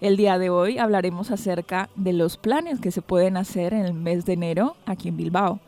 [0.00, 3.94] El día de hoy hablaremos acerca de los planes que se pueden hacer en el
[3.94, 5.60] mes de enero aquí en Bilbao.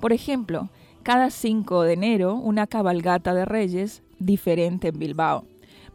[0.00, 0.70] Por ejemplo,
[1.02, 5.44] cada 5 de enero una cabalgata de reyes diferente en Bilbao.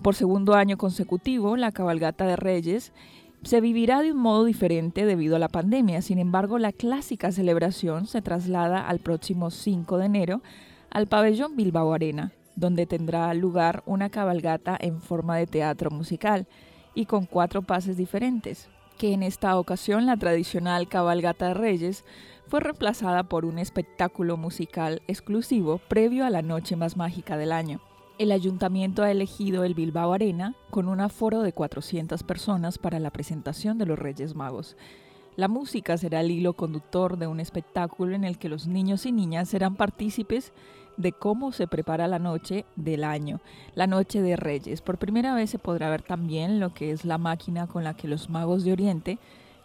[0.03, 2.93] Por segundo año consecutivo, la cabalgata de reyes
[3.43, 6.03] se vivirá de un modo diferente debido a la pandemia.
[6.03, 10.41] Sin embargo, la clásica celebración se traslada al próximo 5 de enero
[10.91, 16.47] al pabellón Bilbao Arena, donde tendrá lugar una cabalgata en forma de teatro musical
[16.93, 22.05] y con cuatro pases diferentes, que en esta ocasión la tradicional cabalgata de Reyes
[22.47, 27.79] fue reemplazada por un espectáculo musical exclusivo previo a la noche más mágica del año.
[28.17, 33.09] El ayuntamiento ha elegido el Bilbao Arena con un aforo de 400 personas para la
[33.09, 34.75] presentación de los Reyes Magos.
[35.37, 39.13] La música será el hilo conductor de un espectáculo en el que los niños y
[39.13, 40.51] niñas serán partícipes
[40.97, 43.39] de cómo se prepara la noche del año,
[43.73, 44.81] la noche de Reyes.
[44.81, 48.09] Por primera vez se podrá ver también lo que es la máquina con la que
[48.09, 49.19] los magos de Oriente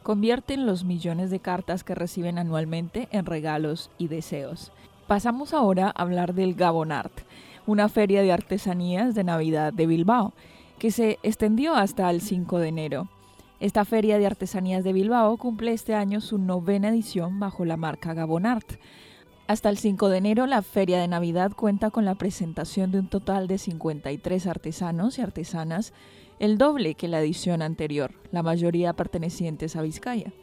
[0.05, 4.70] convierten los millones de cartas que reciben anualmente en regalos y deseos.
[5.09, 7.12] Pasamos ahora a hablar del Gabonart,
[7.67, 10.33] una feria de artesanías de Navidad de Bilbao,
[10.78, 13.09] que se extendió hasta el 5 de enero.
[13.59, 18.12] Esta feria de artesanías de Bilbao cumple este año su novena edición bajo la marca
[18.12, 18.75] Gabonart.
[19.47, 23.09] Hasta el 5 de enero, la Feria de Navidad cuenta con la presentación de un
[23.09, 25.95] total de 53 artesanos y artesanas,
[26.39, 30.34] el doble que la edición anterior, la mayoría pertenecientes a Vizcaya.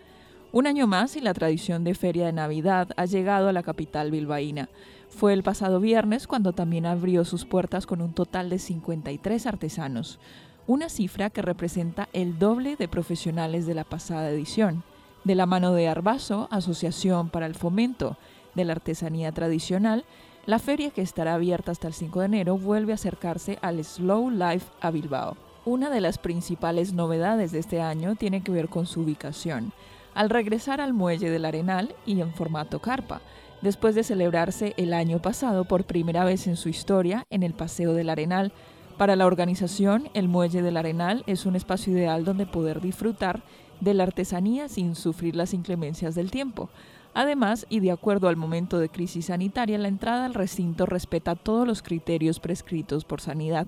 [0.51, 4.09] Un año más y la tradición de Feria de Navidad ha llegado a la capital
[4.09, 4.69] bilbaína.
[5.09, 10.19] Fue el pasado viernes cuando también abrió sus puertas con un total de 53 artesanos,
[10.67, 14.83] una cifra que representa el doble de profesionales de la pasada edición.
[15.23, 18.17] De la mano de Arbaso, Asociación para el Fomento
[18.55, 20.05] de la artesanía tradicional,
[20.45, 24.29] la feria que estará abierta hasta el 5 de enero vuelve a acercarse al Slow
[24.29, 25.37] Life a Bilbao.
[25.65, 29.71] Una de las principales novedades de este año tiene que ver con su ubicación,
[30.13, 33.21] al regresar al muelle del Arenal y en formato carpa,
[33.61, 37.93] después de celebrarse el año pasado por primera vez en su historia en el Paseo
[37.93, 38.51] del Arenal.
[38.97, 43.43] Para la organización, el muelle del Arenal es un espacio ideal donde poder disfrutar
[43.81, 46.69] de la artesanía sin sufrir las inclemencias del tiempo.
[47.15, 51.67] Además, y de acuerdo al momento de crisis sanitaria, la entrada al recinto respeta todos
[51.67, 53.67] los criterios prescritos por sanidad,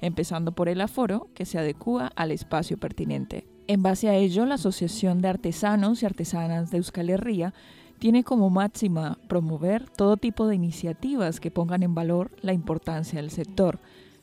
[0.00, 3.46] empezando por el aforo, que se adecúa al espacio pertinente.
[3.66, 7.54] En base a ello, la Asociación de Artesanos y Artesanas de Euskal Herria
[7.98, 13.30] tiene como máxima promover todo tipo de iniciativas que pongan en valor la importancia del
[13.30, 13.80] sector,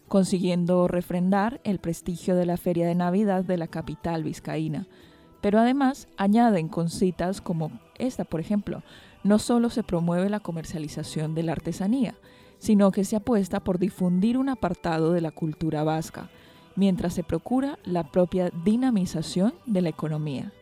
[0.07, 4.87] consiguiendo refrendar el prestigio de la Feria de Navidad de la capital vizcaína
[5.43, 7.69] pero además añaden con citas como
[7.99, 8.81] esta, por ejemplo,
[9.25, 12.15] no solo se promueve la comercialización de la artesanía,
[12.59, 16.29] sino que se apuesta por difundir un apartado de la cultura vasca,
[16.77, 20.53] mientras se procura la propia dinamización de la economía.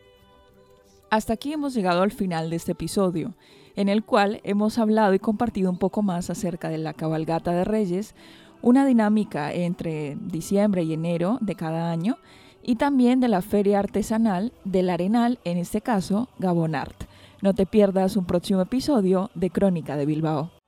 [1.11, 3.35] Hasta aquí hemos llegado al final de este episodio,
[3.75, 7.65] en el cual hemos hablado y compartido un poco más acerca de la cabalgata de
[7.65, 8.15] Reyes,
[8.61, 12.17] una dinámica entre diciembre y enero de cada año,
[12.63, 17.05] y también de la feria artesanal del Arenal, en este caso Gabonart.
[17.41, 20.60] No te pierdas un próximo episodio de Crónica de Bilbao.